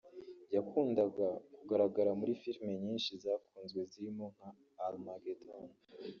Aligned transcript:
yakundaga 0.55 1.27
kugaragara 1.55 2.09
muri 2.19 2.31
filime 2.41 2.73
nyinshi 2.85 3.11
zakunzwe 3.23 3.79
zirimo 3.91 4.25
nka 4.33 4.49
Armageddon 4.87 5.65